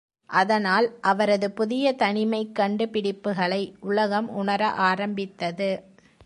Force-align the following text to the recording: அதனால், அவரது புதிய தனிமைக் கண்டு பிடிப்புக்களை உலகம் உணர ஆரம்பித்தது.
அதனால், 0.29 0.97
அவரது 1.01 1.51
புதிய 1.51 1.93
தனிமைக் 1.93 2.55
கண்டு 2.55 2.85
பிடிப்புக்களை 2.85 3.73
உலகம் 3.79 4.29
உணர 4.29 4.69
ஆரம்பித்தது. 4.69 5.69